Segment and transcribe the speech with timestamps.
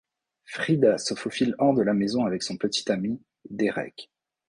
[0.45, 4.09] Frida se faufile hors de la maison avec son petit ami, Derek.